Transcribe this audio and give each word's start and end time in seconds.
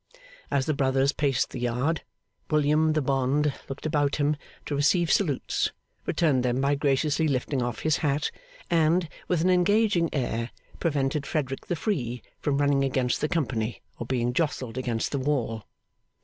As 0.49 0.65
the 0.65 0.73
brothers 0.73 1.11
paced 1.11 1.51
the 1.51 1.59
yard, 1.59 2.01
William 2.49 2.93
the 2.93 3.03
bond 3.03 3.53
looked 3.69 3.85
about 3.85 4.15
him 4.15 4.35
to 4.65 4.75
receive 4.75 5.11
salutes, 5.11 5.71
returned 6.07 6.41
them 6.41 6.59
by 6.59 6.73
graciously 6.73 7.27
lifting 7.27 7.61
off 7.61 7.81
his 7.81 7.97
hat, 7.97 8.31
and, 8.67 9.07
with 9.27 9.41
an 9.41 9.51
engaging 9.51 10.09
air, 10.11 10.49
prevented 10.79 11.27
Frederick 11.27 11.67
the 11.67 11.75
free 11.75 12.23
from 12.39 12.57
running 12.57 12.83
against 12.83 13.21
the 13.21 13.29
company, 13.29 13.79
or 13.99 14.07
being 14.07 14.33
jostled 14.33 14.75
against 14.75 15.11
the 15.11 15.19
wall. 15.19 15.65